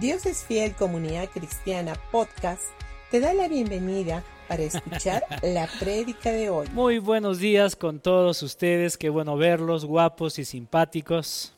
[0.00, 2.64] Dios es Fiel Comunidad Cristiana Podcast
[3.10, 6.68] te da la bienvenida para escuchar la prédica de hoy.
[6.74, 11.54] Muy buenos días con todos ustedes, qué bueno verlos, guapos y simpáticos.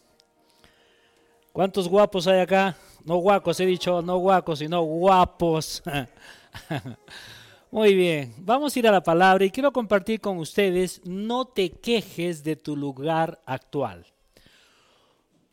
[1.52, 2.76] ¿Cuántos guapos hay acá?
[3.04, 5.82] No guacos, he dicho no guacos, sino guapos.
[7.72, 11.70] Muy bien, vamos a ir a la palabra y quiero compartir con ustedes, no te
[11.70, 14.06] quejes de tu lugar actual.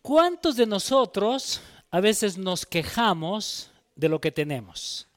[0.04, 1.62] ¿Cuántos de nosotros
[1.96, 5.08] a veces nos quejamos de lo que tenemos?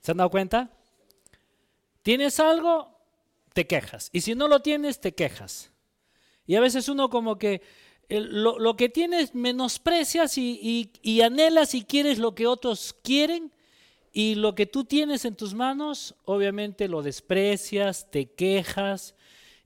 [0.00, 0.70] ¿Se han dado cuenta?
[2.04, 2.96] ¿Tienes algo?
[3.52, 4.10] Te quejas.
[4.12, 5.72] Y si no lo tienes, te quejas.
[6.46, 7.60] Y a veces uno como que
[8.08, 13.50] lo, que tienes menosprecias y, y anhelas y quieres lo que otros quieren
[14.12, 19.16] y lo que tú tienes en tus manos, obviamente lo desprecias, te quejas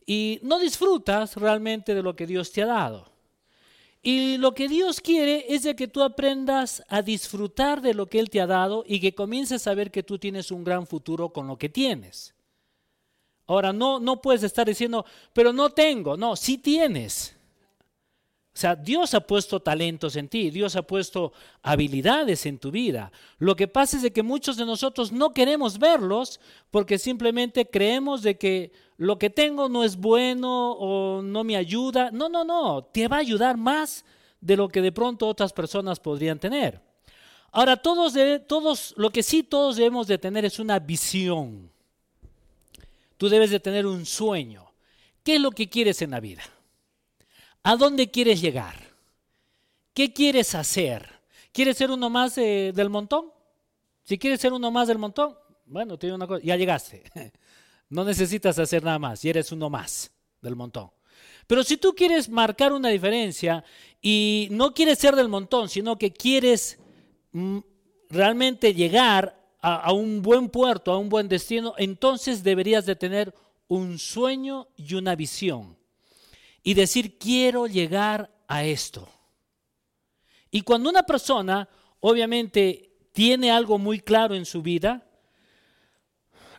[0.06, 3.10] y no disfrutas realmente de lo que Dios te ha dado.
[4.02, 8.18] Y lo que Dios quiere es de que tú aprendas a disfrutar de lo que
[8.18, 11.30] Él te ha dado y que comiences a ver que tú tienes un gran futuro
[11.30, 12.34] con lo que tienes.
[13.46, 16.16] Ahora, no, no puedes estar diciendo, pero no tengo.
[16.16, 17.36] No, sí tienes.
[18.52, 23.12] O sea, Dios ha puesto talentos en ti, Dios ha puesto habilidades en tu vida.
[23.38, 28.22] Lo que pasa es de que muchos de nosotros no queremos verlos porque simplemente creemos
[28.22, 32.10] de que lo que tengo no es bueno o no me ayuda.
[32.10, 34.04] No, no, no, te va a ayudar más
[34.42, 36.82] de lo que de pronto otras personas podrían tener.
[37.50, 38.12] Ahora, todos,
[38.46, 41.70] todos, lo que sí todos debemos de tener es una visión.
[43.16, 44.70] Tú debes de tener un sueño.
[45.24, 46.42] ¿Qué es lo que quieres en la vida?
[47.62, 48.76] ¿A dónde quieres llegar?
[49.94, 51.08] ¿Qué quieres hacer?
[51.52, 53.32] ¿Quieres ser uno más eh, del montón?
[54.04, 57.02] Si quieres ser uno más del montón, bueno, tiene una cosa, ya llegaste.
[57.90, 60.10] No necesitas hacer nada más, y eres uno más
[60.40, 60.90] del montón.
[61.46, 63.64] Pero si tú quieres marcar una diferencia
[64.00, 66.78] y no quieres ser del montón, sino que quieres
[67.32, 67.58] mm,
[68.08, 73.34] realmente llegar a, un buen puerto, a un buen destino, entonces deberías de tener
[73.68, 75.76] un sueño y una visión
[76.62, 79.08] y decir, quiero llegar a esto.
[80.50, 81.68] Y cuando una persona
[82.00, 85.09] obviamente tiene algo muy claro en su vida,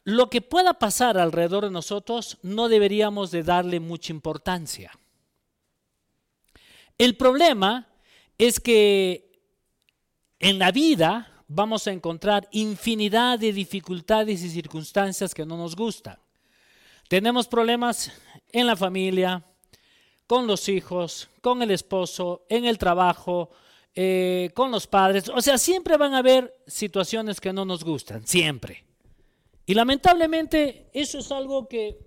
[0.03, 4.91] lo que pueda pasar alrededor de nosotros no deberíamos de darle mucha importancia.
[6.97, 7.87] El problema
[8.37, 9.39] es que
[10.39, 16.17] en la vida vamos a encontrar infinidad de dificultades y circunstancias que no nos gustan.
[17.07, 18.11] Tenemos problemas
[18.51, 19.45] en la familia,
[20.25, 23.51] con los hijos, con el esposo, en el trabajo,
[23.93, 25.27] eh, con los padres.
[25.27, 28.85] O sea, siempre van a haber situaciones que no nos gustan, siempre.
[29.65, 31.97] Y lamentablemente eso es algo que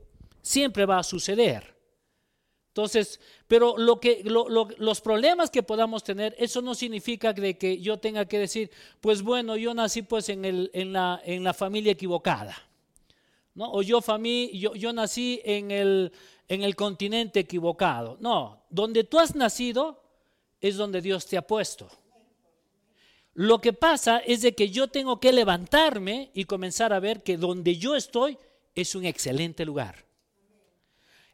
[0.43, 1.75] siempre va a suceder.
[2.69, 7.99] Entonces, pero lo que, los problemas que podamos tener, eso no significa de que yo
[7.99, 8.71] tenga que decir,
[9.01, 12.57] pues bueno, yo nací pues en, la, familia equivocada.
[13.55, 13.71] ¿no?
[13.71, 14.01] O yo,
[14.53, 18.17] yo, yo nací en el continente equivocado.
[18.19, 20.03] No, donde tú has nacido
[20.61, 21.89] es donde Dios te ha puesto.
[23.35, 27.37] Lo que pasa es de que yo tengo que levantarme y comenzar a ver que
[27.37, 28.39] donde yo estoy
[28.75, 30.05] es un excelente lugar.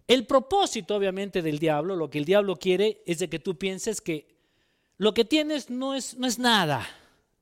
[0.07, 4.01] El propósito, obviamente, del diablo, lo que el diablo quiere es de que tú pienses
[4.01, 4.27] que
[4.97, 6.89] lo que tienes no es, no es nada.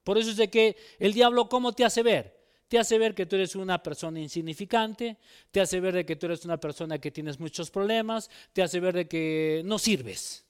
[0.04, 2.38] Por eso es de que el diablo, ¿cómo te hace ver?
[2.68, 5.16] te hace ver que tú eres una persona insignificante,
[5.50, 8.78] te hace ver de que tú eres una persona que tienes muchos problemas, te hace
[8.78, 10.44] ver de que no sirves.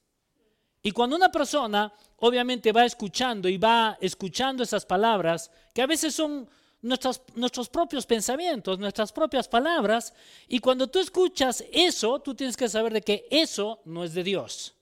[0.88, 6.14] Y cuando una persona obviamente va escuchando y va escuchando esas palabras, que a veces
[6.14, 6.48] son
[6.80, 10.14] nuestros, nuestros propios pensamientos, nuestras propias palabras,
[10.48, 14.24] y cuando tú escuchas eso, tú tienes que saber de que eso no es de
[14.24, 14.76] Dios.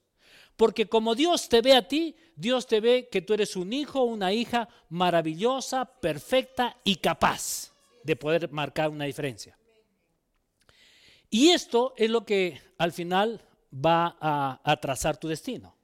[0.54, 4.04] Porque como Dios te ve a ti, Dios te ve que tú eres un hijo
[4.04, 7.72] una hija maravillosa, perfecta y capaz
[8.04, 9.58] de poder marcar una diferencia.
[11.30, 13.40] Y esto es lo que al final
[13.74, 15.75] va a, trazar tu destino.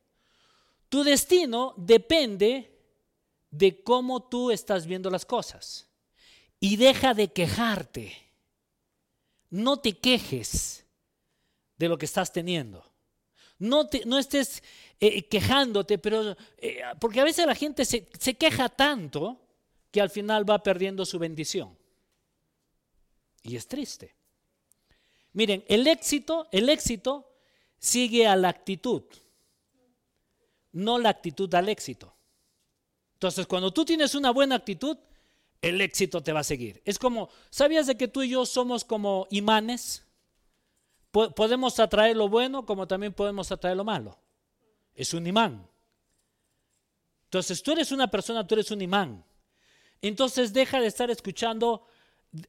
[0.93, 2.71] Tu destino depende
[3.51, 5.89] de cómo tú estás viendo las cosas.
[6.61, 8.13] Y deja de quejarte.
[9.49, 10.85] No te quejes
[11.79, 12.93] de lo que estás teniendo.
[13.59, 14.63] No, no estés
[15.01, 19.41] eh, quejándote, pero eh, porque a veces la gente se, se queja tanto
[19.91, 21.75] que al final va perdiendo su bendición.
[23.43, 24.15] Y es triste.
[25.33, 27.33] Miren, el éxito, el éxito
[27.79, 29.05] sigue a la actitud,
[30.73, 32.15] no la actitud al éxito.
[33.15, 34.97] Entonces, cuando tú tienes una buena actitud,
[35.61, 36.83] el éxito te va a seguir.
[36.85, 40.05] Es como, ¿sabías de que tú y yo somos como imanes?
[41.13, 44.19] podemos atraer lo bueno como también podemos atraer lo malo.
[44.95, 45.69] Es un imán.
[47.25, 49.25] Entonces tú eres una persona, tú eres un imán.
[50.01, 51.87] Entonces deja de estar escuchando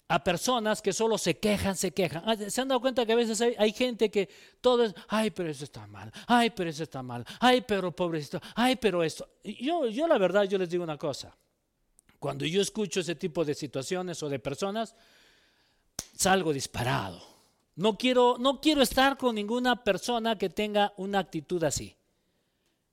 [0.07, 2.23] a personas que solo se quejan, se quejan.
[2.25, 4.29] Ah, ¿Se han dado cuenta que a veces hay, gente que
[4.61, 8.39] todo es, ay, pero eso está mal, ay, pero eso está mal, ay, pero pobrecito,
[8.55, 9.27] ay, pero esto.
[9.43, 11.35] Yo, yo la verdad, yo les digo una cosa.
[12.19, 14.95] Cuando yo escucho ese tipo de situaciones o de personas,
[16.15, 17.21] salgo disparado.
[17.75, 21.97] No quiero, no quiero estar con ninguna persona que tenga una actitud así.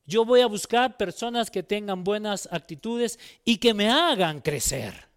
[0.07, 5.10] Yo voy a buscar personas que tengan buenas actitudes y que me hagan crecer.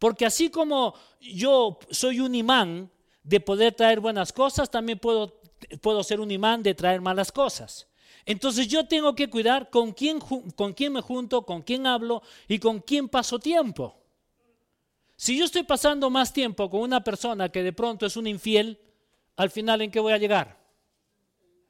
[0.00, 2.90] Porque así como yo soy un imán
[3.22, 5.42] de poder traer buenas cosas, también puedo,
[5.82, 7.86] puedo ser un imán de traer malas cosas.
[8.24, 10.18] Entonces yo tengo que cuidar con quién,
[10.56, 13.94] con quién me junto, con quién hablo y con quién paso tiempo.
[15.16, 18.80] Si yo estoy pasando más tiempo con una persona que de pronto es un infiel,
[19.36, 20.58] al final ¿en qué voy a llegar?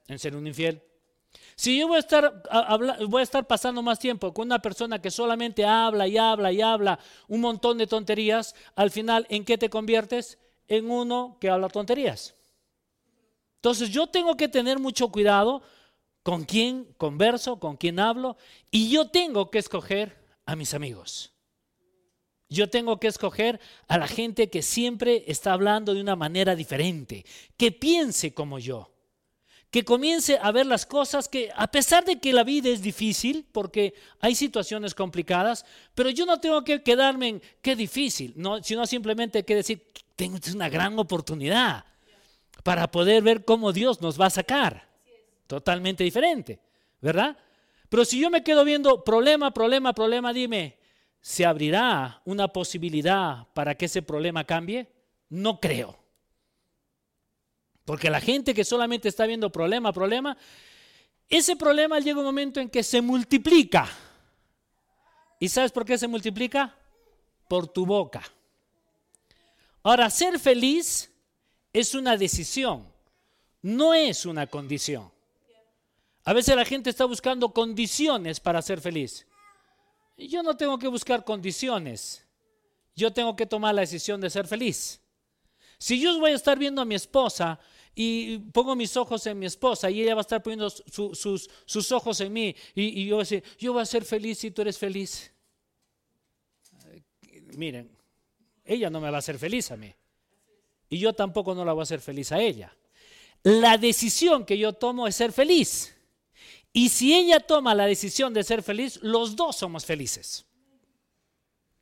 [0.07, 0.81] En ser un infiel.
[1.61, 2.43] Si yo voy a, estar,
[3.07, 6.63] voy a estar pasando más tiempo con una persona que solamente habla y habla y
[6.63, 6.99] habla
[7.29, 10.39] un montón de tonterías, al final, ¿en qué te conviertes?
[10.69, 12.35] En uno que habla tonterías.
[13.57, 15.61] Entonces yo tengo que tener mucho cuidado
[16.23, 18.39] con quién converso, con quién hablo,
[18.71, 20.17] y yo tengo que escoger
[20.47, 21.35] a mis amigos.
[22.49, 27.27] Yo tengo que escoger a la gente que siempre está hablando de una manera diferente,
[27.59, 28.91] que piense como yo
[29.71, 33.47] que comience a ver las cosas que, a pesar de que la vida es difícil,
[33.53, 35.65] porque hay situaciones complicadas,
[35.95, 39.87] pero yo no tengo que quedarme en qué difícil, no, sino simplemente que decir,
[40.17, 41.85] tengo una gran oportunidad
[42.65, 44.89] para poder ver cómo Dios nos va a sacar.
[45.47, 46.61] Totalmente diferente,
[47.01, 47.37] ¿verdad?
[47.89, 50.79] Pero si yo me quedo viendo problema, problema, problema, dime,
[51.21, 54.89] ¿se abrirá una posibilidad para que ese problema cambie?
[55.29, 56.00] No creo.
[57.91, 60.37] Porque la gente que solamente está viendo problema, problema,
[61.29, 63.91] ese problema llega un momento en que se multiplica.
[65.41, 66.73] ¿Y sabes por qué se multiplica?
[67.49, 68.23] Por tu boca.
[69.83, 71.11] Ahora, ser feliz
[71.73, 72.87] es una decisión,
[73.61, 75.11] no es una condición.
[76.23, 79.27] A veces la gente está buscando condiciones para ser feliz.
[80.17, 82.25] Yo no tengo que buscar condiciones.
[82.95, 85.01] Yo tengo que tomar la decisión de ser feliz.
[85.77, 87.59] Si yo voy a estar viendo a mi esposa
[87.95, 92.21] y pongo mis ojos en mi esposa y ella va a estar poniendo sus, ojos
[92.21, 94.79] en mí y, yo voy a decir, yo voy a ser feliz si tú eres
[94.79, 95.33] feliz.
[97.57, 97.91] Miren,
[98.65, 99.93] ella no me va a hacer feliz a mí
[100.89, 102.75] y yo tampoco no la voy a hacer feliz a ella.
[103.43, 105.97] La decisión que yo tomo es ser feliz.
[106.73, 110.47] Y si ella toma la decisión de ser feliz, los dos somos felices.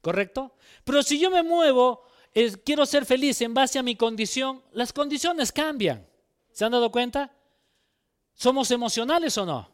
[0.00, 0.54] ¿Correcto?
[0.84, 2.07] Pero si yo me muevo
[2.64, 6.06] quiero ser feliz en base a mi condición, las condiciones cambian.
[6.52, 7.32] ¿Se han dado cuenta?
[8.34, 9.70] ¿Somos emocionales o no?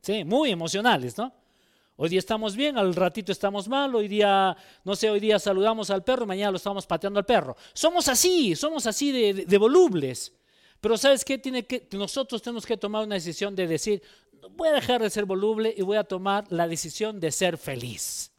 [0.00, 1.32] Sí, muy emocionales, ¿no?
[1.98, 5.88] Hoy día estamos bien, al ratito estamos mal, hoy día, no sé, hoy día saludamos
[5.88, 7.56] al perro, mañana lo estamos pateando al perro.
[7.72, 10.32] Somos así, somos así de, volubles.
[10.80, 11.38] Pero ¿sabes qué?
[11.38, 14.02] Tiene que, nosotros tenemos que tomar una decisión de decir,
[14.50, 18.30] voy a dejar de ser voluble y voy a tomar la decisión de ser feliz.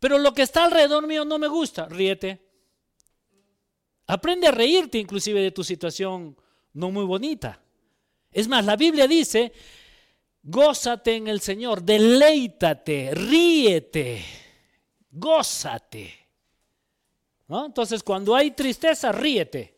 [0.00, 2.49] Pero lo que está alrededor mío no me gusta, ríete.
[4.10, 6.36] Aprende a reírte inclusive de tu situación
[6.72, 7.62] no muy bonita.
[8.32, 9.52] Es más, la Biblia dice,
[10.42, 14.24] gózate en el Señor, deleítate, ríete,
[15.12, 16.12] gózate.
[17.48, 19.76] Entonces, cuando hay tristeza, ríete.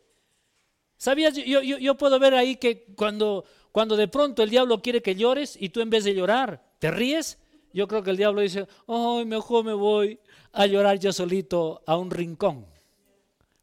[0.97, 1.35] ¿Sabías?
[1.35, 5.69] Yo, puedo ver ahí que cuando, cuando de pronto el diablo quiere que llores y
[5.69, 7.37] tú en vez de llorar, te ríes,
[7.71, 10.19] yo creo que el diablo dice, ay, mejor me voy
[10.53, 12.65] a llorar yo solito a un rincón.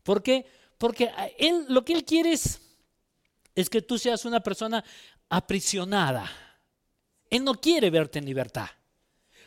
[0.05, 0.60] ¿Por qué?
[0.81, 2.59] Porque él, lo que él quiere es,
[3.55, 4.83] es que tú seas una persona
[5.29, 6.33] aprisionada.
[7.29, 8.71] Él no quiere verte en libertad.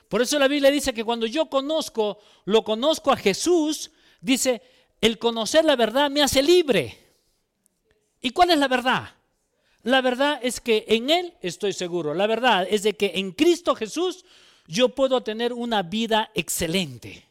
[0.07, 3.89] Por eso la Biblia dice que cuando yo conozco, lo conozco a Jesús,
[4.21, 4.61] dice,
[5.01, 6.99] el conocer la verdad me hace libre.
[8.21, 9.15] ¿Y cuál es la verdad?
[9.81, 12.13] La verdad es que en Él estoy seguro.
[12.13, 14.23] La verdad es de que en Cristo Jesús
[14.67, 17.25] yo puedo tener una vida excelente.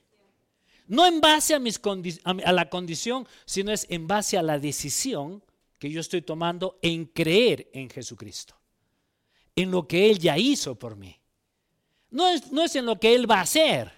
[0.92, 1.80] No en base a, mis
[2.22, 5.42] a la condición, sino es en base a la decisión
[5.78, 8.54] que yo estoy tomando en creer en Jesucristo,
[9.56, 11.18] en lo que Él ya hizo por mí.
[12.10, 13.90] No es, no es en lo que Él va a hacer.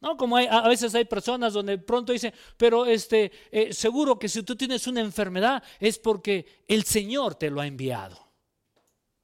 [0.00, 0.16] ¿No?
[0.16, 4.56] Como a veces hay personas donde pronto dicen, pero este, eh, seguro que si tú
[4.56, 8.18] tienes una enfermedad es porque el Señor te lo ha enviado.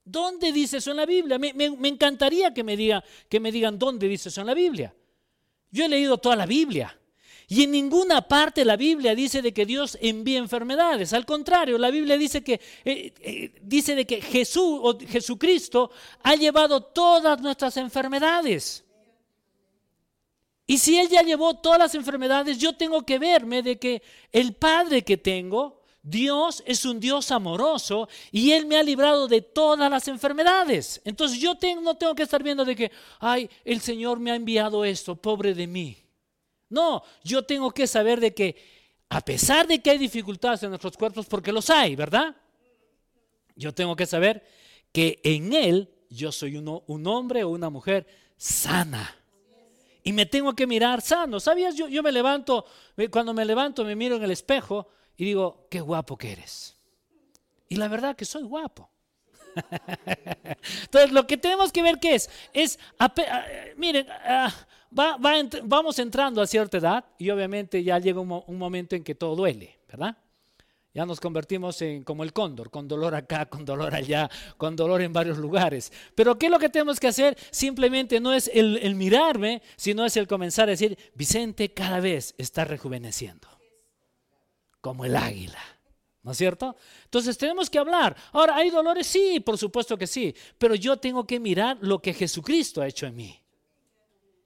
[0.04, 1.36] ¿Dónde dice eso en la Biblia?
[1.36, 4.94] Me, me encantaría que me, diga, que me digan dónde dice eso en la Biblia.
[5.74, 6.96] Yo he leído toda la Biblia
[7.48, 11.12] Y en ninguna parte la Biblia dice de que Dios envía enfermedades.
[11.12, 15.90] Al contrario, la Biblia dice que eh, eh, dice de que Jesús o Jesucristo
[16.22, 18.84] ha llevado todas nuestras enfermedades.
[20.64, 24.00] Y si Él ya llevó todas las enfermedades, yo tengo que verme de que
[24.30, 29.40] el Padre que tengo, Dios es un Dios amoroso y Él me ha librado de
[29.40, 31.00] todas las enfermedades.
[31.02, 34.84] Entonces yo no tengo que estar viendo de que, ay, el Señor me ha enviado
[34.84, 35.96] esto, pobre de mí.
[36.68, 38.54] No, yo tengo que saber de que
[39.08, 42.36] a pesar de que hay dificultades en nuestros cuerpos, porque los hay, ¿verdad?
[43.56, 44.46] Yo tengo que saber
[44.92, 48.06] que en Él yo soy uno, un hombre o una mujer
[48.36, 49.16] sana
[50.02, 51.40] y me tengo que mirar sano.
[51.40, 51.74] ¿Sabías?
[51.74, 52.66] Yo, yo me levanto,
[53.10, 56.76] cuando me levanto me miro en el espejo y digo, qué guapo que eres.
[57.68, 58.90] Y la verdad que soy guapo.
[60.84, 62.78] Entonces, lo que tenemos que ver qué es, es,
[63.76, 64.06] miren,
[65.64, 69.78] vamos entrando a cierta edad y obviamente ya llega un momento en que todo duele,
[69.88, 70.16] ¿verdad?
[70.94, 75.02] Ya nos convertimos en como el cóndor, con dolor acá, con dolor allá, con dolor
[75.02, 75.92] en varios lugares.
[76.14, 77.36] Pero ¿qué es lo que tenemos que hacer?
[77.50, 82.64] Simplemente no es el, mirarme, sino es el comenzar a decir, Vicente cada vez está
[82.64, 83.48] rejuveneciendo,
[84.84, 85.58] como el águila.
[86.22, 86.76] ¿No es cierto?
[87.04, 88.14] Entonces tenemos que hablar.
[88.32, 89.06] Ahora, ¿hay dolores?
[89.06, 90.34] Sí, por supuesto que sí.
[90.58, 93.40] Pero yo tengo que mirar lo que Jesucristo ha hecho en mí.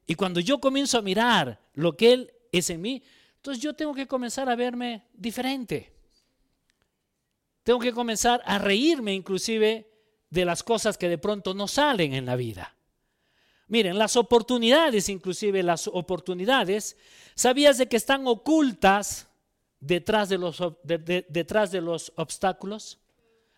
[0.07, 3.03] Y cuando yo comienzo a mirar lo que Él es en mí,
[3.35, 5.93] entonces yo tengo que comenzar a verme diferente.
[7.65, 9.91] Tengo que comenzar a reírme inclusive
[10.31, 12.77] de las cosas que de pronto no salen en la vida.
[13.67, 16.97] Miren, las oportunidades, inclusive las oportunidades,
[17.35, 19.28] ¿sabías de que están ocultas
[19.81, 22.99] detrás de los, detrás de los obstáculos?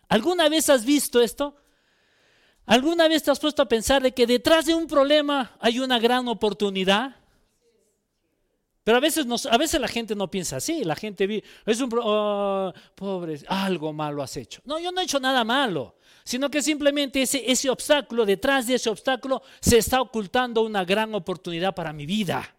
[0.07, 1.55] ¿Alguna vez has visto esto?
[2.65, 5.99] ¿Alguna vez te has puesto a pensar de que detrás de un problema hay una
[5.99, 7.15] gran oportunidad?
[8.83, 11.91] Pero a veces, a veces la gente no piensa así, la gente ve, es un,
[12.01, 14.61] oh, pobre, algo malo has hecho.
[14.65, 18.75] No, yo no he hecho nada malo, sino que simplemente ese, ese obstáculo, detrás de
[18.75, 22.55] ese obstáculo, se está ocultando una gran oportunidad para mi vida.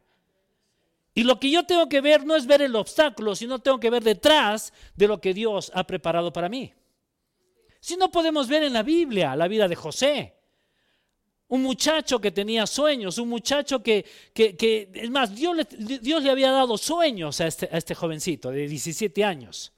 [1.15, 3.91] Y lo que yo tengo que ver no es ver el obstáculo, sino tengo que
[3.91, 6.73] ver detrás de lo que Dios ha preparado para mí.
[7.81, 10.35] Si no podemos ver en la Biblia la vida de José,
[11.49, 15.65] un muchacho que tenía sueños, un muchacho que, que, es más, Dios le,
[15.99, 19.73] Dios le, había dado sueños a este, a este jovencito de 17 años.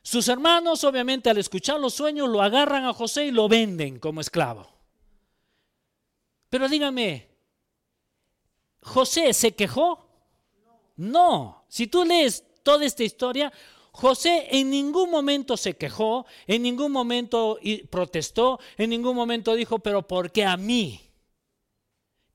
[0.00, 4.22] Sus hermanos, obviamente, al escuchar los sueños, lo agarran a José y lo venden como
[4.22, 4.66] esclavo.
[6.48, 7.27] Pero dígame,
[8.88, 10.06] ¿José se quejó?
[10.96, 11.64] No.
[11.68, 13.52] Si tú lees toda esta historia,
[13.92, 17.58] José en ningún momento se quejó, en ningún momento
[17.90, 21.00] protestó, en ningún momento dijo, pero ¿por qué a mí?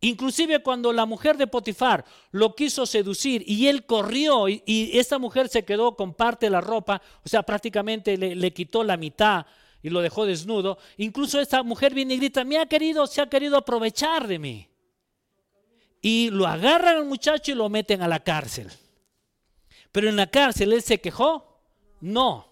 [0.01, 5.47] Inclusive cuando la mujer de Potifar lo quiso seducir y él corrió y, esta mujer
[5.47, 9.45] se quedó con parte de la ropa, o sea, prácticamente le, le, quitó la mitad
[9.81, 13.29] y lo dejó desnudo, incluso esta mujer viene y grita, me ha querido, se ha
[13.29, 14.72] querido aprovechar de mí.
[16.03, 18.69] Y lo agarran al muchacho y lo meten a la cárcel.
[19.93, 21.61] Pero en la cárcel él se quejó.
[22.01, 22.45] No.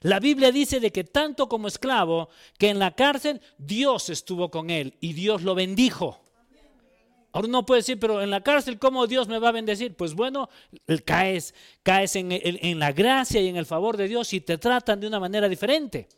[0.00, 2.28] La Biblia dice de que tanto como esclavo,
[2.58, 6.20] que en la cárcel Dios estuvo con él y Dios lo bendijo.
[7.30, 9.94] Ahora uno puede decir, pero en la cárcel, ¿cómo Dios me va a bendecir?
[9.94, 10.48] Pues bueno,
[11.04, 11.54] caes,
[11.84, 15.06] caes en, en la gracia y en el favor de Dios y te tratan de
[15.06, 16.08] una manera diferente.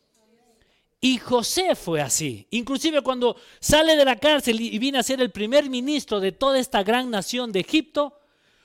[1.00, 2.46] Y José fue así.
[2.50, 6.58] Inclusive cuando sale de la cárcel y viene a ser el primer ministro de toda
[6.58, 8.18] esta gran nación de Egipto,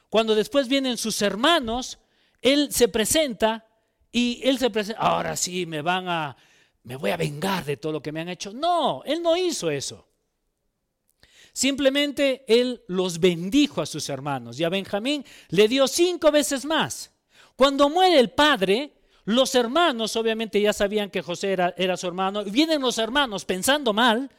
[0.10, 2.00] cuando después vienen sus hermanos,
[2.42, 3.68] él se presenta
[4.12, 6.36] y él se presenta, ahora sí me van a,
[6.84, 8.54] me voy a vengar de todo lo que me han hecho.
[8.54, 10.08] No, él no hizo eso.
[11.54, 17.12] Simplemente él los bendijo a sus hermanos y a Benjamín le dio cinco veces más.
[17.56, 22.44] Cuando muere el padre, los hermanos obviamente ya sabían que José era, era su hermano.
[22.44, 24.32] Vienen los hermanos pensando mal,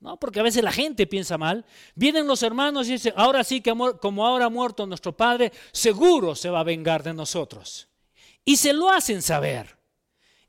[0.00, 0.18] ¿no?
[0.18, 1.64] porque a veces la gente piensa mal.
[1.94, 6.34] Vienen los hermanos y dicen, ahora sí que como ahora ha muerto nuestro padre, seguro
[6.34, 7.88] se va a vengar de nosotros
[8.46, 9.76] y se lo hacen saber.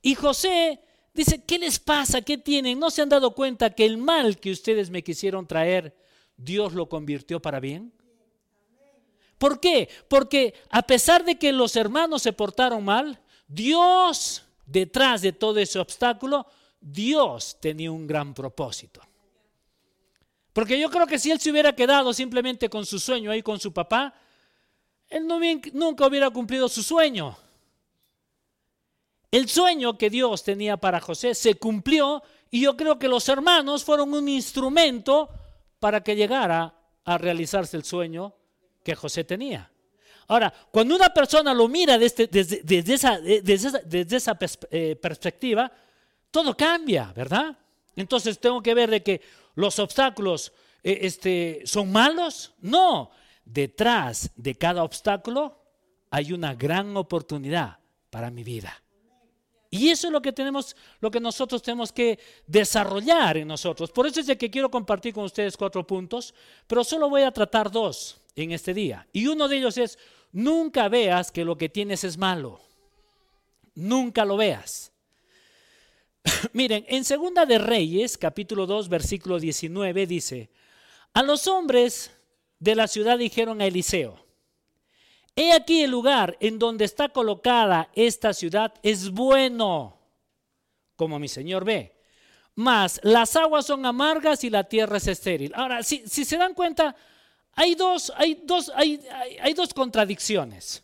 [0.01, 0.79] Y José
[1.13, 2.21] dice, ¿qué les pasa?
[2.21, 2.79] ¿Qué tienen?
[2.79, 5.97] ¿No se han dado cuenta que el mal que ustedes me quisieron traer,
[6.37, 7.91] Dios lo convirtió para bien?
[9.39, 9.89] ¿Por qué?
[10.07, 15.79] Porque a pesar de que los hermanos se portaron mal, Dios, detrás de todo ese
[15.79, 16.45] obstáculo,
[16.79, 19.01] Dios tenía un gran propósito.
[20.53, 23.59] Porque yo creo que si él se hubiera quedado simplemente con su sueño ahí con
[23.59, 24.13] su papá,
[25.07, 25.27] él
[25.73, 27.37] nunca hubiera cumplido su sueño.
[29.29, 33.83] El sueño que Dios tenía para José se cumplió y yo creo que los hermanos
[33.83, 35.29] fueron un instrumento
[35.79, 36.73] para que llegara
[37.03, 38.33] a realizarse el sueño
[38.83, 39.71] que José tenía.
[40.27, 44.37] Ahora, cuando una persona lo mira esa, desde esa,
[44.71, 45.71] eh, perspectiva,
[46.29, 47.57] todo cambia, ¿verdad?
[47.95, 49.21] Entonces tengo que ver de que
[49.55, 50.51] los obstáculos
[50.83, 52.53] eh, este, son malos.
[52.59, 53.11] No,
[53.45, 55.61] detrás de cada obstáculo
[56.09, 57.79] hay una gran oportunidad
[58.09, 58.83] para mi vida.
[59.69, 63.91] Y eso es lo que tenemos, lo que nosotros tenemos que desarrollar en nosotros.
[63.91, 66.33] Por eso es de que quiero compartir con ustedes cuatro puntos,
[66.67, 69.07] pero solo voy a tratar dos en este día.
[69.11, 69.97] Y uno de ellos es,
[70.31, 72.61] nunca veas que lo que tienes es malo.
[73.75, 74.91] Nunca lo veas.
[76.53, 80.49] Miren, en Segunda de Reyes, capítulo 2, versículo 19 dice,
[81.13, 82.11] a los hombres
[82.59, 84.27] de la ciudad dijeron a Eliseo,
[85.39, 89.99] He aquí el lugar en donde está colocada esta ciudad es bueno,
[90.95, 91.95] como mi Señor ve.
[92.55, 95.51] Mas las aguas son amargas y la tierra es estéril.
[95.53, 96.95] Ahora, si, se dan cuenta,
[97.57, 99.03] hay dos, hay, dos, hay,
[99.41, 100.83] hay, dos contradicciones.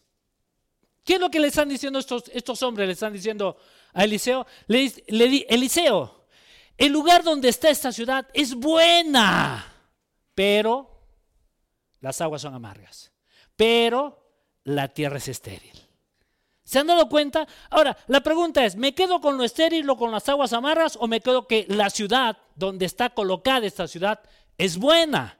[1.03, 2.87] ¿Qué es lo que le están diciendo estos, estos hombres?
[2.87, 3.55] Le están diciendo
[3.93, 4.47] a Eliseo.
[4.65, 6.25] Le, le, Eliseo,
[6.75, 9.71] el lugar donde está esta ciudad es buena,
[10.33, 10.89] pero
[12.01, 13.11] las aguas son amargas.
[13.55, 14.25] Pero
[14.63, 15.79] la tierra es estéril.
[16.63, 17.47] ¿Se han dado cuenta?
[17.69, 21.07] Ahora, la pregunta es, ¿me quedo con lo estéril o con las aguas amarras o
[21.07, 24.21] me quedo que la ciudad donde está colocada esta ciudad
[24.57, 25.37] es buena?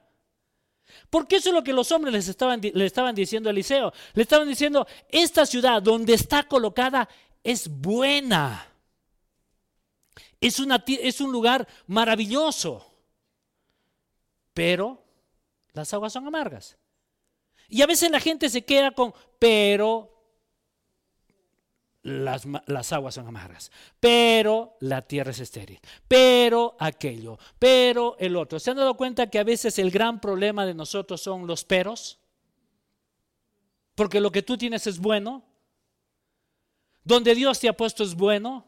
[1.10, 3.92] Porque eso es lo que los hombres les estaban, le estaban diciendo a Eliseo.
[4.14, 7.08] Le estaban diciendo, esta ciudad donde está colocada
[7.42, 8.66] es buena.
[10.40, 12.84] Es, es un lugar maravilloso.
[14.52, 15.04] Pero
[15.72, 16.76] las aguas son amargas.
[17.68, 20.13] Y a veces la gente se queda con, pero
[22.04, 28.60] las, las, aguas son amargas, pero la tierra es estéril, pero aquello, pero el otro.
[28.60, 32.20] ¿Se han dado cuenta que a veces el gran problema de nosotros son los peros?
[33.94, 35.44] Porque lo que tú tienes es bueno,
[37.04, 38.66] donde Dios te ha puesto es bueno,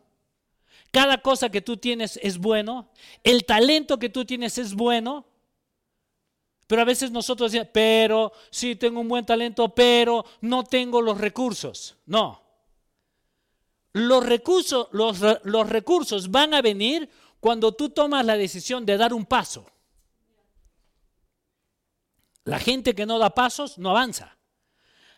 [0.91, 2.91] cada cosa que tú tienes es bueno,
[3.23, 5.27] el talento que tú tienes es bueno,
[6.67, 11.21] pero a veces nosotros decimos, pero sí tengo un buen talento, pero no tengo los
[11.21, 11.97] recursos.
[12.07, 12.46] No.
[13.97, 17.09] Los recursos, los, los recursos van a venir
[17.41, 19.65] cuando tú tomas la decisión de dar un paso.
[22.45, 24.37] La gente que no da pasos no avanza.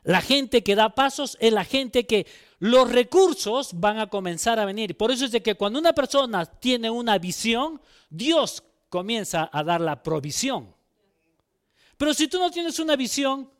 [0.04, 2.28] La gente que da pasos es la gente que
[2.60, 4.96] los recursos van a comenzar a venir.
[4.96, 9.80] Por eso es de que cuando una persona tiene una visión, Dios comienza a dar
[9.80, 10.72] la provisión.
[11.96, 13.50] Pero si tú no tienes una visión,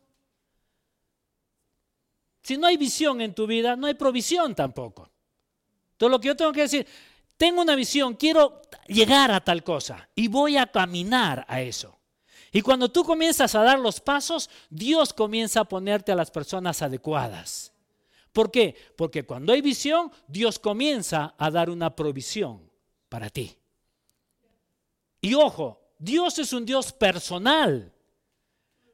[2.49, 5.07] si no hay visión en tu vida, no hay provisión tampoco.
[5.91, 6.87] Entonces lo que yo tengo que decir,
[7.37, 11.99] tengo una visión, quiero llegar a tal cosa y voy a caminar a eso.
[12.51, 16.81] Y cuando tú comienzas a dar los pasos, Dios comienza a ponerte a las personas
[16.81, 17.71] adecuadas.
[18.33, 18.75] ¿Por qué?
[18.97, 22.67] Porque cuando hay visión, Dios comienza a dar una provisión
[23.09, 23.55] para ti.
[25.21, 27.93] Y ojo, Dios es un Dios personal.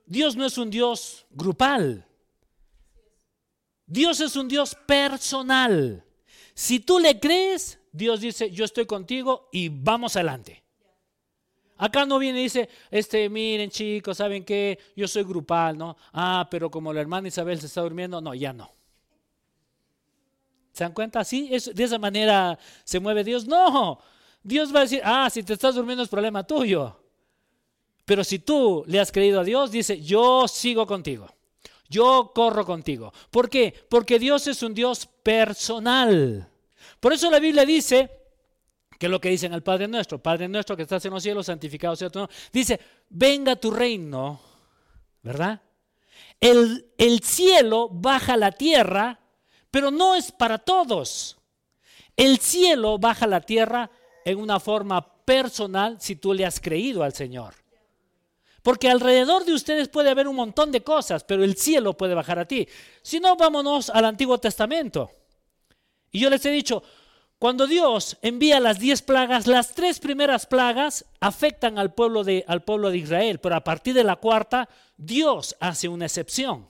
[0.05, 2.05] Dios no es un Dios grupal.
[3.85, 6.03] Dios es un Dios personal.
[6.53, 10.63] Si tú le crees, Dios dice, yo estoy contigo y vamos adelante.
[11.77, 14.79] Acá no viene y dice, este, miren chicos, ¿saben qué?
[14.95, 15.97] Yo soy grupal, ¿no?
[16.13, 18.71] Ah, pero como la hermana Isabel se está durmiendo, no, ya no.
[20.71, 21.19] ¿Se dan cuenta?
[21.19, 23.45] Así, de esa manera se mueve Dios.
[23.45, 23.99] No,
[24.41, 27.01] Dios va a decir, ah, si te estás durmiendo es problema tuyo.
[28.05, 31.34] Pero si tú le has creído a Dios, dice, yo sigo contigo.
[31.89, 33.13] Yo corro contigo.
[33.29, 33.73] ¿Por qué?
[33.89, 36.49] Porque Dios es un Dios personal.
[36.99, 38.09] Por eso la Biblia dice,
[38.97, 41.45] que es lo que dicen al Padre nuestro, Padre nuestro que estás en los cielos,
[41.45, 42.35] santificado sea tu nombre.
[42.51, 44.39] Dice, venga tu reino,
[45.21, 45.61] ¿verdad?
[46.39, 49.19] El, el cielo baja la tierra,
[49.69, 51.37] pero no es para todos.
[52.15, 53.89] El cielo baja la tierra
[54.23, 57.64] en una forma personal si tú le has creído al Señor.
[58.65, 62.39] Porque alrededor de ustedes puede haber un montón de cosas, pero el cielo puede bajar
[62.39, 62.67] a ti.
[63.03, 65.11] Si no, vámonos al Antiguo Testamento.
[66.09, 66.81] Y yo les he dicho,
[67.37, 72.63] cuando Dios envía las diez plagas, las tres primeras plagas afectan al pueblo, de, al
[72.63, 76.67] pueblo de Israel, pero a partir de la cuarta, Dios hace una excepción.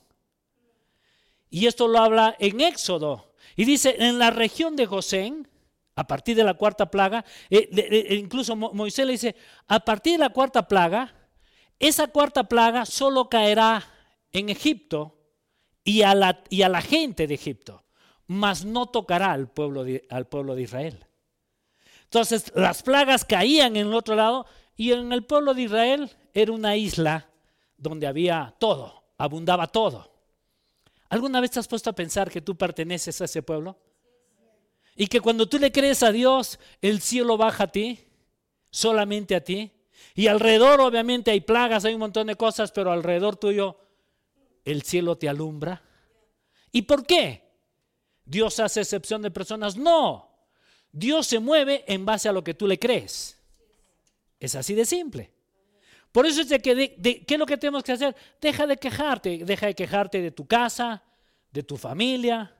[1.49, 3.31] Y esto lo habla en Éxodo.
[3.55, 5.47] Y dice, en la región de Gosén,
[5.95, 9.35] a partir de la cuarta plaga, eh, incluso Moisés le dice,
[9.69, 11.14] a partir de la cuarta plaga,
[11.79, 13.83] esa cuarta plaga solo caerá
[14.31, 15.17] en Egipto
[15.83, 17.83] y a la, y a la gente de Egipto,
[18.27, 21.05] mas no tocará al pueblo, de, al pueblo de Israel.
[22.05, 26.51] Entonces las plagas caían en el otro lado y en el pueblo de Israel era
[26.51, 27.29] una isla
[27.77, 29.03] donde había todo.
[29.17, 30.11] abundaba todo.
[31.09, 33.77] ¿Alguna vez te has puesto a pensar que tú perteneces a ese pueblo?
[34.95, 37.99] Y que cuando tú le crees a Dios, el cielo baja a ti,
[38.71, 39.71] solamente a ti.
[40.13, 43.77] Y alrededor obviamente hay plagas, hay un montón de cosas, pero alrededor tuyo
[44.63, 45.81] el cielo te alumbra.
[46.71, 47.43] ¿Y por qué?
[48.25, 49.77] ¿Dios hace excepción de personas?
[49.77, 50.31] No.
[50.91, 53.37] Dios se mueve en base a lo que tú le crees.
[54.39, 55.31] Es así de simple.
[56.11, 58.15] Por eso es de que, ¿qué es lo que tenemos que hacer?
[58.39, 61.03] Deja de quejarte, deja de quejarte de tu casa,
[61.51, 62.55] de tu familia,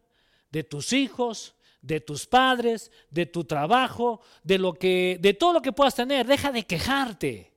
[0.52, 1.55] de tus hijos,
[1.86, 6.26] de tus padres, de tu trabajo, de lo que, de todo lo que puedas tener.
[6.26, 7.52] Deja de quejarte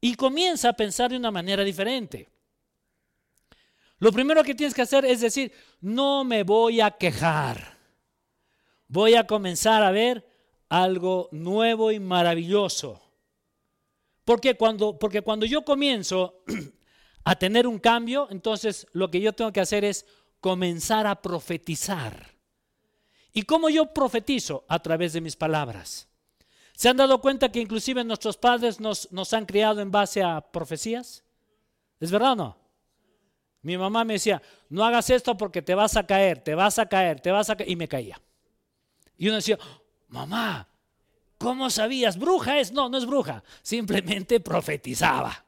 [0.00, 2.28] y comienza a pensar de una manera diferente.
[3.98, 7.78] Lo primero que tienes que hacer es decir, no me voy a quejar.
[8.86, 10.26] Voy a comenzar a ver
[10.68, 13.00] algo nuevo y maravilloso.
[14.24, 16.42] Porque cuando, porque cuando yo comienzo
[17.24, 20.04] a tener un cambio, entonces lo que yo tengo que hacer es
[20.40, 22.37] comenzar a profetizar.
[23.38, 24.64] ¿Y cómo yo profetizo?
[24.66, 26.08] A través de mis palabras.
[26.74, 30.40] ¿Se han dado cuenta que inclusive nuestros padres nos, nos han criado en base a
[30.40, 31.22] profecías?
[32.00, 32.58] ¿Es verdad o no?
[33.62, 36.88] Mi mamá me decía, no hagas esto porque te vas a caer, te vas a
[36.88, 37.70] caer, te vas a caer.
[37.70, 38.20] Y me caía.
[39.16, 39.56] Y uno decía,
[40.08, 40.66] mamá,
[41.38, 42.18] ¿cómo sabías?
[42.18, 42.72] ¿Bruja es?
[42.72, 43.44] No, no es bruja.
[43.62, 45.44] Simplemente profetizaba.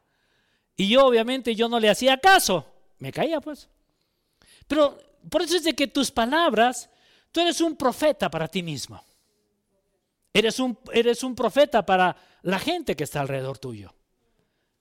[0.77, 2.73] Y yo obviamente yo no le hacía caso.
[3.01, 3.69] Me caía pues.
[4.69, 4.97] Pero
[5.29, 6.89] por eso es de que tus palabras,
[7.33, 9.03] tú eres un profeta para ti mismo.
[10.33, 13.95] Eres un, eres un profeta para la gente que está alrededor tuyo.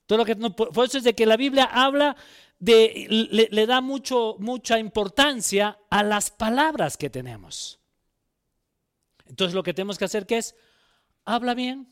[0.06, 2.16] Todo lo que, por eso es de que la Biblia habla
[2.60, 7.80] de, le, le da mucho, mucha importancia a las palabras que tenemos.
[9.28, 10.56] Entonces lo que tenemos que hacer que es,
[11.26, 11.88] habla bien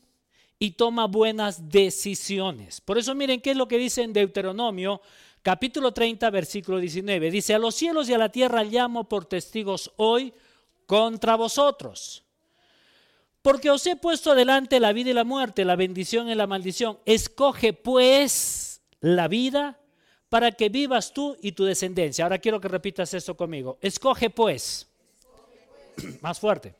[0.58, 2.80] y toma buenas decisiones.
[2.80, 5.00] Por eso miren qué es lo que dice en Deuteronomio
[5.42, 7.30] capítulo 30 versículo 19.
[7.30, 10.34] Dice, a los cielos y a la tierra llamo por testigos hoy
[10.88, 12.24] contra vosotros.
[13.42, 16.98] Porque os he puesto delante la vida y la muerte, la bendición y la maldición.
[17.04, 19.78] Escoge pues la vida
[20.30, 22.24] para que vivas tú y tu descendencia.
[22.24, 23.78] Ahora quiero que repitas esto conmigo.
[23.82, 24.88] Escoge pues.
[26.22, 26.74] Más fuerte.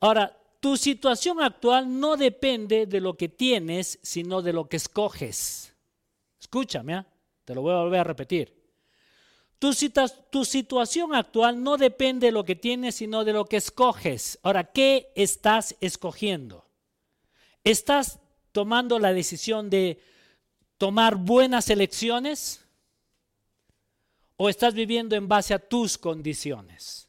[0.00, 5.74] Ahora, tu situación actual no depende de lo que tienes, sino de lo que escoges.
[6.38, 7.06] Escúchame, ¿ah?
[7.46, 8.55] te lo voy a volver a repetir.
[9.58, 9.72] Tu,
[10.30, 14.38] tu, situación actual no depende de lo que tienes, sino de lo que escoges.
[14.42, 16.66] Ahora, ¿qué estás escogiendo?
[17.64, 18.18] ¿Estás
[18.52, 20.00] tomando la decisión de
[20.76, 22.64] tomar buenas elecciones?
[24.36, 27.08] ¿O estás viviendo en base a tus condiciones?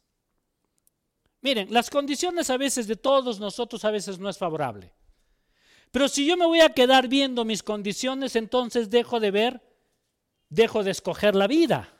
[1.42, 4.94] Miren, las condiciones a veces de todos nosotros a veces no es favorable.
[5.92, 9.62] Pero si yo me voy a quedar viendo mis condiciones, entonces dejo de ver,
[10.50, 11.97] dejo de escoger la vida.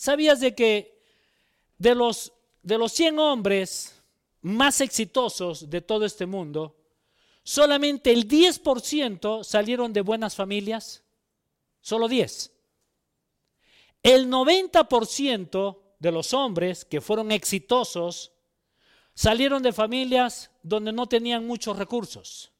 [0.00, 0.98] ¿Sabías de que
[1.76, 2.32] de los,
[2.62, 4.02] de los 100 hombres
[4.40, 6.74] más exitosos de todo este mundo,
[7.42, 11.04] solamente el 10% salieron de buenas familias?
[11.82, 12.50] Solo 10.
[14.02, 18.32] El 90% de los hombres que fueron exitosos
[19.12, 22.50] salieron de familias donde no tenían muchos recursos.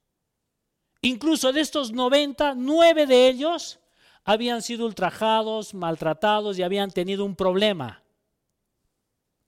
[1.01, 3.80] Incluso de estos 90, nueve de ellos
[4.25, 8.03] habían sido ultrajados, maltratados y habían tenido un problema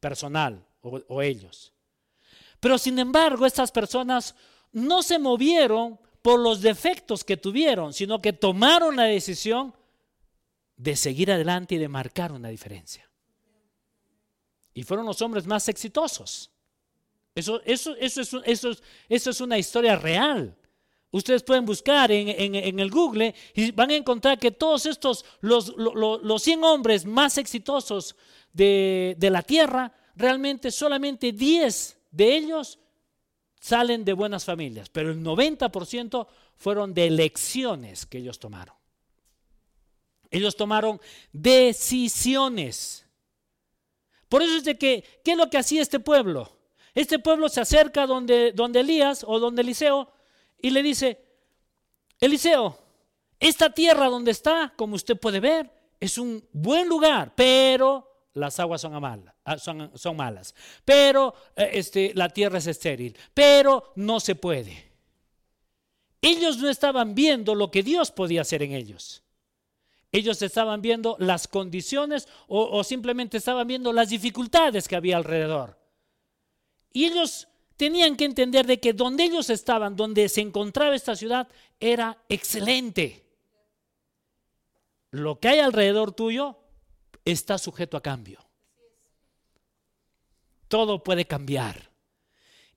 [0.01, 1.73] personal o, ellos.
[2.61, 4.35] Pero sin embargo, estas personas
[4.73, 9.75] no se movieron por los defectos que tuvieron, sino que tomaron la decisión
[10.77, 13.09] de seguir adelante y de marcar una diferencia.
[14.75, 16.51] Y fueron los hombres más exitosos.
[17.35, 18.71] Eso, eso, eso, es, eso,
[19.09, 20.57] eso es una historia real.
[21.12, 26.22] Ustedes pueden buscar en, el Google y van a encontrar que todos estos, los, los,
[26.22, 28.16] los 100 hombres más exitosos
[28.51, 32.79] de, de, la tierra, realmente solamente 10 de ellos
[33.61, 38.75] salen de buenas familias, pero el 90% fueron de elecciones que ellos tomaron.
[40.31, 40.98] Ellos tomaron
[41.31, 43.07] decisiones.
[44.31, 46.51] Por eso es de que, ¿qué es lo que hacía este pueblo?
[46.94, 50.11] Este pueblo se acerca donde, donde Elías o donde Eliseo
[50.62, 51.18] y le dice,
[52.20, 52.79] Eliseo,
[53.38, 58.81] esta tierra donde está, como usted puede ver, es un buen lugar, pero las aguas
[58.81, 64.37] son, malas, ah, son malas, pero eh, este, la tierra es estéril, pero no se
[64.37, 64.92] puede.
[66.20, 69.25] Ellos no estaban viendo lo que Dios podía hacer en ellos.
[70.12, 75.77] Ellos estaban viendo las condiciones o, o simplemente estaban viendo las dificultades que había alrededor.
[76.92, 77.48] Y ellos
[77.83, 81.49] tenían que entender de que donde ellos estaban, donde se encontraba esta ciudad,
[81.81, 83.27] era excelente.
[85.11, 86.57] lo que hay alrededor tuyo
[87.25, 88.38] está sujeto a cambio.
[90.68, 91.90] Todo puede cambiar.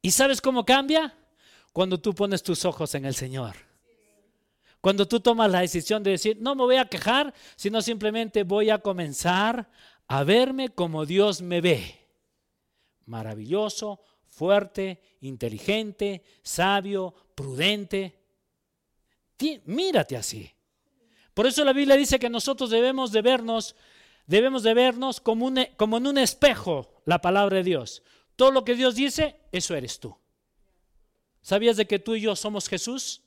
[0.02, 1.16] ¿Y sabes cómo cambia?
[1.72, 3.56] Cuando tú pones tus ojos en el Señor.
[4.82, 8.72] Cuando tú tomas la decisión de decir, no me voy a quejar, sino simplemente voy
[8.72, 9.70] a comenzar
[10.08, 11.96] a verme como Dios me ve.
[13.06, 14.02] Maravilloso,
[14.36, 18.20] fuerte, inteligente, sabio, prudente.
[19.66, 20.52] Mírate así.
[21.34, 23.76] Por eso la Biblia dice que nosotros debemos de vernos,
[24.28, 28.04] debemos de vernos como, como en un espejo la palabra de Dios.
[28.36, 30.16] Todo lo que Dios dice, eso eres tú.
[31.42, 33.22] ¿Sabías de que tú y yo somos Jesús?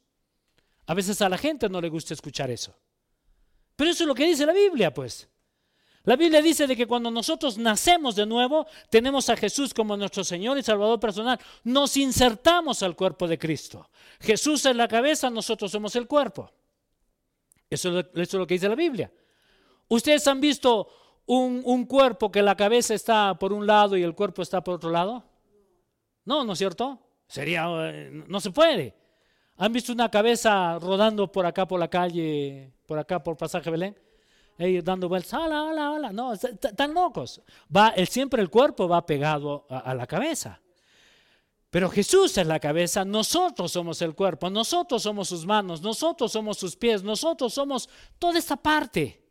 [0.86, 2.76] A veces a la gente no le gusta escuchar eso.
[3.76, 5.28] Pero eso es lo que dice la Biblia, pues.
[6.04, 10.24] La Biblia dice de que cuando nosotros nacemos de nuevo, tenemos a Jesús como nuestro
[10.24, 11.38] Señor y Salvador personal.
[11.64, 13.90] Nos insertamos al cuerpo de Cristo.
[14.20, 16.50] Jesús es la cabeza, nosotros somos el cuerpo.
[17.68, 19.12] Eso, es lo que dice la Biblia.
[19.88, 20.88] ¿Ustedes han visto
[21.26, 24.76] un, un, cuerpo que la cabeza está por un lado y el cuerpo está por
[24.76, 25.24] otro lado?
[26.24, 26.98] No, ¿no es cierto?
[27.26, 28.94] Sería, eh, no se puede.
[29.56, 33.98] ¿Han visto una cabeza rodando por acá por la calle, por acá por Pasaje Belén?
[34.58, 36.12] Ellos dando vueltas, hola, hola, hola.
[36.12, 37.40] No, están locos.
[37.74, 40.60] Va, siempre el cuerpo va pegado a, a la cabeza.
[41.70, 46.58] Pero Jesús es la cabeza, nosotros somos el cuerpo, nosotros somos sus manos, nosotros somos
[46.58, 49.22] sus pies, nosotros somos toda esta parte.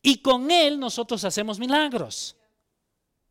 [0.00, 2.36] Y con Él nosotros hacemos milagros.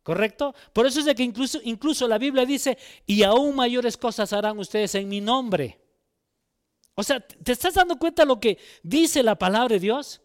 [0.02, 0.54] ¿Correcto?
[0.72, 4.58] Por eso es de que incluso, incluso la Biblia dice, y aún mayores cosas harán
[4.58, 5.80] ustedes en mi nombre.
[6.94, 10.19] O sea, ¿te estás dando cuenta de lo que dice la palabra de Dios?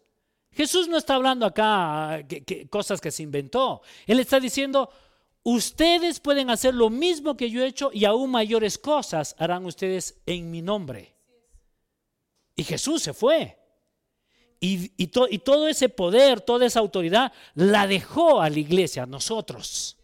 [0.55, 2.25] Jesús no está hablando acá
[2.69, 3.81] cosas que se inventó.
[4.07, 4.89] Él está diciendo,
[5.43, 10.21] ustedes pueden hacer lo mismo que yo he hecho y aún mayores cosas harán ustedes
[10.25, 11.13] en mi nombre.
[12.55, 13.59] Y Jesús se fue.
[14.61, 19.97] Y, y, todo ese poder, toda esa autoridad, la dejó a la iglesia, a nosotros.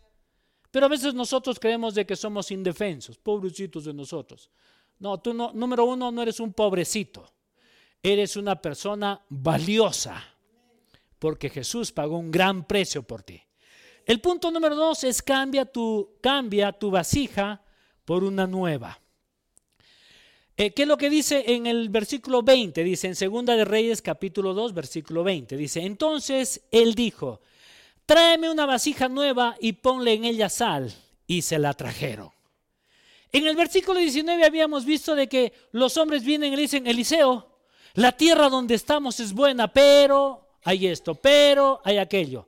[0.69, 4.51] Pero a veces nosotros creemos de que somos indefensos, pobrecitos de nosotros.
[4.99, 7.31] No, tú no, número uno, no eres un pobrecito.
[8.03, 10.23] Eres una persona valiosa.
[11.21, 13.39] Porque Jesús pagó un gran precio por ti.
[14.07, 17.61] El punto número dos es cambia tu, cambia tu vasija
[18.05, 18.99] por una nueva.
[20.57, 22.83] Eh, ¿Qué es lo que dice en el versículo 20?
[22.83, 25.57] Dice en Segunda de Reyes capítulo 2, versículo 20.
[25.57, 27.39] Dice, entonces él dijo,
[28.07, 30.91] tráeme una vasija nueva y ponle en ella sal.
[31.27, 32.31] Y se la trajeron.
[33.31, 37.59] En el versículo 19 habíamos visto de que los hombres vienen y le dicen, Eliseo,
[37.93, 42.47] la tierra donde estamos es buena, pero hay esto, pero hay aquello.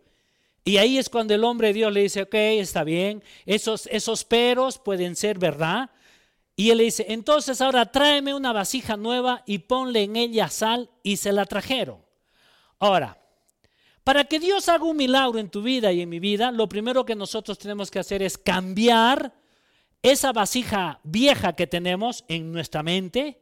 [0.65, 4.23] Y ahí es cuando el hombre de Dios le dice, ok, está bien, esos, esos
[4.23, 5.89] peros pueden ser verdad.
[6.55, 10.89] Y él le dice, entonces ahora tráeme una vasija nueva y ponle en ella sal
[11.01, 11.97] y se la trajeron.
[12.79, 13.17] Ahora,
[14.03, 17.05] para que Dios haga un milagro en tu vida y en mi vida, lo primero
[17.05, 19.33] que nosotros tenemos que hacer es cambiar
[20.01, 23.41] esa vasija vieja que tenemos en nuestra mente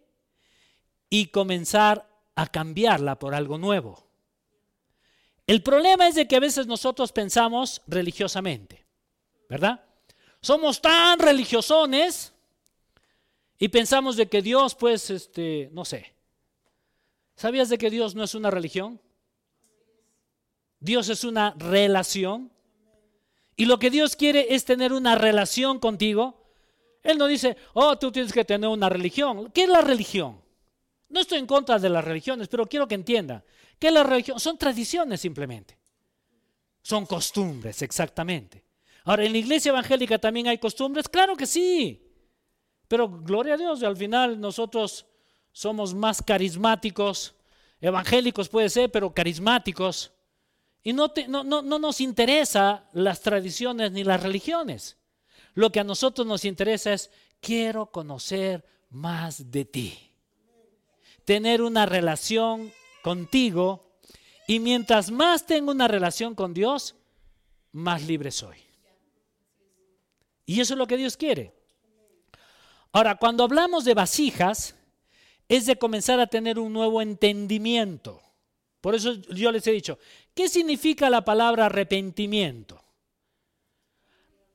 [1.09, 4.10] y comenzar a cambiarla por algo nuevo.
[5.47, 8.85] El problema es de que a veces nosotros pensamos religiosamente,
[9.49, 9.83] ¿verdad?
[10.41, 12.33] Somos tan religiosones
[13.57, 16.13] y pensamos de que Dios, pues, este, no sé.
[17.35, 18.99] ¿Sabías de que Dios no es una religión?
[20.79, 22.51] Dios es una relación.
[23.55, 26.41] Y lo que Dios quiere es tener una relación contigo
[27.03, 29.51] él no dice, oh, tú tienes que tener una religión.
[29.51, 30.40] ¿Qué es la religión?
[31.11, 33.43] No estoy en contra de las religiones, pero quiero que entienda.
[33.77, 34.39] ¿Qué es la religión?
[34.39, 35.77] Son tradiciones simplemente.
[36.81, 38.63] Son costumbres, exactamente.
[39.03, 41.07] Ahora, ¿en la iglesia evangélica también hay costumbres?
[41.09, 42.07] Claro que sí.
[42.87, 45.05] Pero gloria a Dios, al final nosotros
[45.51, 47.35] somos más carismáticos,
[47.79, 50.11] evangélicos puede ser, pero carismáticos.
[50.83, 54.97] Y no, no, no, no nos interesa las tradiciones ni las religiones.
[55.53, 60.10] Lo que a nosotros nos interesa es, quiero conocer más de ti.
[61.31, 63.95] Tener una relación contigo.
[64.47, 66.93] Y mientras más tengo una relación con Dios,
[67.71, 68.57] más libre soy.
[70.45, 71.53] Y eso es lo que Dios quiere.
[72.91, 74.75] Ahora, cuando hablamos de vasijas,
[75.47, 78.21] es de comenzar a tener un nuevo entendimiento.
[78.81, 79.99] Por eso yo les he dicho,
[80.35, 82.83] ¿qué significa la palabra arrepentimiento?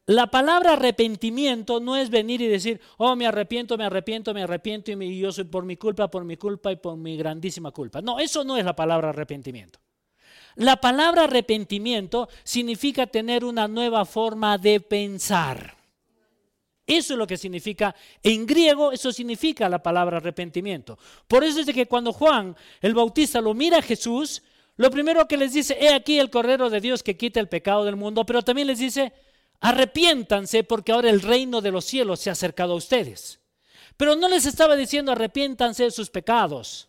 [0.06, 4.92] La palabra arrepentimiento no es venir y decir, oh, me arrepiento, me arrepiento, me arrepiento
[4.92, 8.00] y yo soy por mi culpa, por mi culpa y por mi grandísima culpa.
[8.00, 9.80] No, eso no es la palabra arrepentimiento.
[10.54, 15.76] La palabra arrepentimiento significa tener una nueva forma de pensar.
[16.86, 17.92] Eso es lo que significa,
[18.22, 20.96] en griego eso significa la palabra arrepentimiento.
[21.26, 24.40] Por eso es de que cuando Juan el Bautista lo mira a Jesús,
[24.76, 27.84] Lo primero que les dice, he aquí el Cordero de Dios que quita el pecado
[27.84, 29.12] del mundo, pero también les dice,
[29.66, 33.40] arrepiéntanse porque ahora el reino de los cielos se ha acercado a ustedes.
[33.96, 36.88] Pero no les estaba diciendo arrepiéntanse de sus pecados,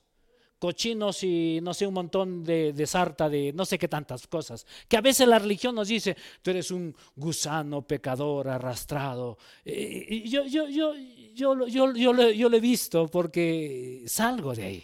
[0.59, 4.67] cochinos y no sé, un montón de, de, sarta, de no sé qué tantas cosas.
[4.87, 9.37] Que a veces la religión nos dice, tú eres un gusano pecador arrastrado.
[9.65, 10.93] Eh, yo, yo, yo,
[11.33, 14.83] yo, yo, yo, yo lo he visto porque salgo de ahí.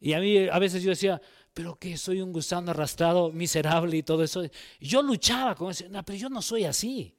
[0.00, 1.20] Y a mí a veces yo decía,
[1.56, 4.42] pero que soy un gusano arrastrado, miserable y todo eso.
[4.78, 7.16] Yo luchaba con eso, no, pero yo no soy así.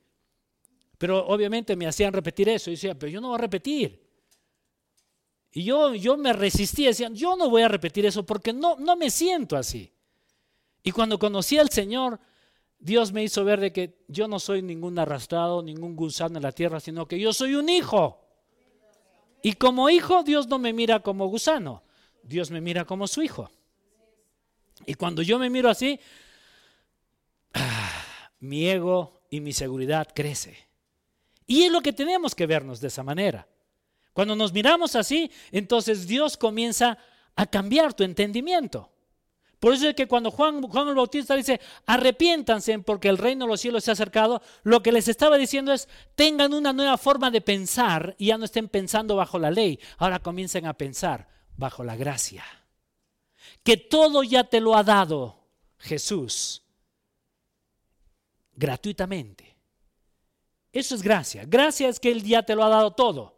[0.95, 2.69] Pero obviamente me hacían repetir eso.
[2.69, 3.99] Y decía, pero yo no voy a repetir.
[5.53, 8.95] Y yo, yo me resistía, decían, yo no voy a repetir eso porque no, no
[8.95, 9.91] me siento así.
[10.83, 12.19] Y cuando conocí al Señor,
[12.77, 16.51] Dios me hizo ver de que yo no soy ningún arrastrado, ningún gusano en la
[16.51, 18.23] tierra, sino que yo soy un hijo.
[19.41, 21.81] Y como hijo, Dios no me mira como gusano,
[22.21, 23.49] Dios me mira como su hijo.
[24.85, 25.99] Y cuando yo me miro así,
[27.53, 30.57] ah, mi ego y mi seguridad crece.
[31.45, 33.47] Y es lo que tenemos que vernos de esa manera.
[34.13, 36.97] Cuando nos miramos así, entonces Dios comienza
[37.35, 38.91] a cambiar tu entendimiento.
[39.59, 43.51] Por eso es que cuando Juan, Juan el Bautista dice, arrepiéntanse porque el reino de
[43.51, 47.31] los cielos se ha acercado, lo que les estaba diciendo es, tengan una nueva forma
[47.31, 51.83] de pensar y ya no estén pensando bajo la ley, ahora comiencen a pensar bajo
[51.83, 52.43] la gracia.
[53.67, 55.43] Que todo ya te lo ha dado
[55.77, 56.63] Jesús
[58.55, 59.57] gratuitamente.
[60.71, 61.43] Eso es gracia.
[61.45, 63.35] Gracia es que Él ya te lo ha dado todo.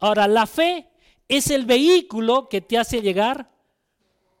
[0.00, 0.90] Ahora, la fe
[1.28, 3.48] es el vehículo que te hace llegar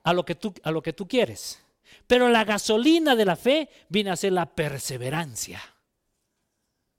[0.02, 1.64] a lo que tú, a lo que tú quieres.
[2.08, 5.62] Pero la gasolina de la fe viene a ser la perseverancia.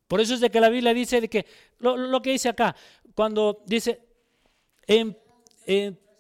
[0.08, 1.46] Por eso es de que la Biblia dice de que
[1.80, 2.74] lo, que dice acá,
[3.14, 4.00] cuando dice
[4.88, 5.20] en,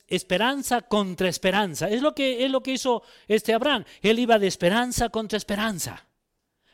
[0.07, 3.85] esperanza contra esperanza, es lo que es lo que hizo este Abraham.
[4.01, 6.05] Él iba de esperanza contra esperanza.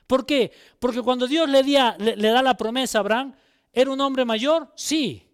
[0.07, 0.51] ¿Por qué?
[0.79, 3.33] Porque cuando Dios le, le, da la promesa a Abraham,
[3.71, 4.71] ¿era un hombre mayor?
[4.75, 5.27] Sí.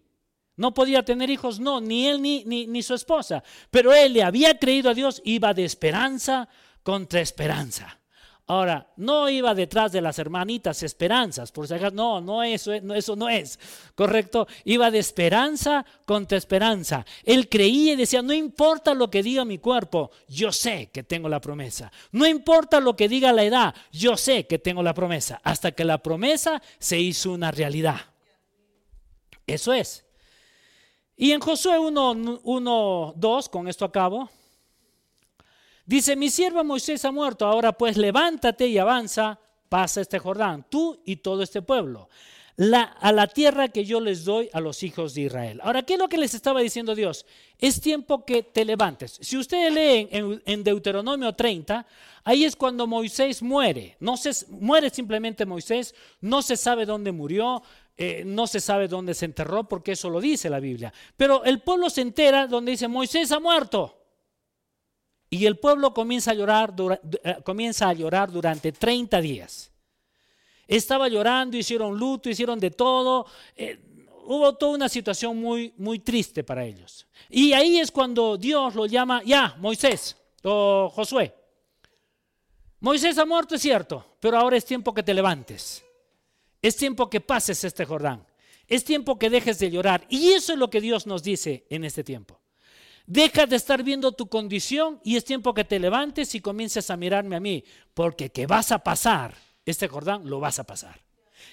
[0.54, 1.58] ¿No podía tener hijos?
[1.58, 3.42] No, ni él ni, ni, ni su esposa.
[3.70, 6.48] Pero él le había creído a Dios, iba de esperanza
[6.84, 7.98] contra esperanza.
[8.50, 12.94] Ahora, no iba detrás de las hermanitas esperanzas, por si acaso, no, no eso, no,
[12.94, 13.60] eso no es,
[13.94, 14.48] ¿correcto?
[14.64, 17.04] Iba de esperanza contra esperanza.
[17.24, 21.28] Él creía y decía, no importa lo que diga mi cuerpo, yo sé que tengo
[21.28, 21.92] la promesa.
[22.10, 25.84] No importa lo que diga la edad, yo sé que tengo la promesa, hasta que
[25.84, 28.00] la promesa se hizo una realidad.
[29.46, 30.06] Eso es.
[31.16, 34.30] Y en Josué 1, 1 2, con esto acabo,
[35.88, 41.00] Dice, mi siervo Moisés ha muerto, ahora pues levántate y avanza, pasa este Jordán, tú
[41.06, 42.10] y todo este pueblo,
[43.00, 45.60] a la tierra que yo les doy a los hijos de Israel.
[45.62, 47.24] Ahora, ¿qué es lo que les estaba diciendo Dios?
[47.58, 49.18] Es tiempo que te levantes.
[49.22, 51.86] Si ustedes leen en, Deuteronomio 30,
[52.22, 53.96] ahí es cuando Moisés muere.
[53.98, 57.62] No se, muere simplemente Moisés, no se sabe dónde murió,
[57.96, 60.92] eh, no se sabe dónde se enterró, porque eso lo dice la Biblia.
[61.16, 63.97] Pero el pueblo se entera donde dice, Moisés ha muerto.
[65.30, 66.74] Y el pueblo comienza a llorar,
[67.22, 69.70] eh, comienza a llorar durante 30 días.
[70.66, 73.26] Estaba llorando, hicieron luto, hicieron de todo.
[73.56, 73.78] Eh,
[74.24, 77.06] hubo toda una situación muy, muy triste para ellos.
[77.28, 81.34] Y ahí es cuando Dios lo llama, ya, Moisés o Josué.
[82.80, 85.84] Moisés ha muerto, es cierto, pero ahora es tiempo que te levantes.
[86.62, 88.26] Es tiempo que pases este Jordán.
[88.66, 90.06] Es tiempo que dejes de llorar.
[90.08, 92.37] Y eso es lo que Dios nos dice en este tiempo.
[93.10, 96.96] Deja de estar viendo tu condición y es tiempo que te levantes y comiences a
[96.98, 101.00] mirarme a mí, porque que vas a pasar este Jordán, lo vas a pasar.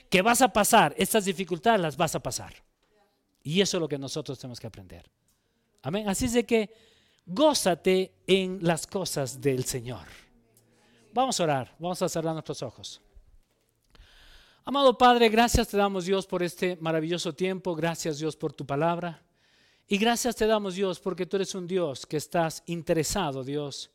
[0.10, 2.54] Que vas a pasar estas dificultades, las vas a pasar.
[3.42, 5.10] Y eso es lo que nosotros tenemos que aprender.
[5.82, 6.10] Amén.
[6.10, 6.74] Así es de que
[7.26, 10.06] gózate en las cosas del Señor.
[11.14, 13.02] Vamos a orar, vamos a cerrar nuestros ojos.
[14.66, 19.25] Amado Padre, gracias te damos Dios por este maravilloso tiempo, gracias Dios por tu palabra.
[19.88, 23.92] Y gracias te damos, Dios, porque tú eres un Dios que estás interesado, Dios,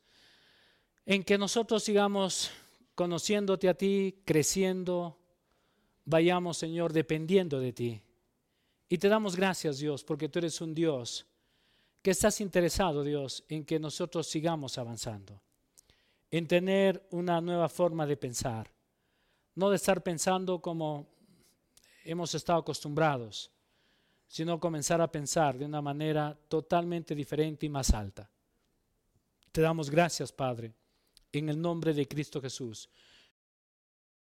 [1.05, 2.49] en que nosotros sigamos
[2.95, 5.19] conociéndote a ti, creciendo,
[6.05, 8.01] vayamos, Señor, dependiendo de ti.
[8.87, 11.25] Y te damos gracias, Dios, porque tú eres un Dios
[12.01, 15.41] que estás interesado, Dios, en que nosotros sigamos avanzando,
[16.29, 18.71] en tener una nueva forma de pensar,
[19.55, 21.09] no de estar pensando como
[22.05, 23.51] hemos estado acostumbrados,
[24.31, 28.31] sino comenzar a pensar de una manera totalmente diferente y más alta.
[29.51, 30.73] Te damos gracias, Padre,
[31.33, 32.89] en el nombre de Cristo Jesús.